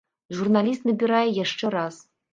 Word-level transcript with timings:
Журналіст 0.37 0.87
набірае 0.89 1.23
яшчэ 1.43 1.65
раз. 1.77 2.05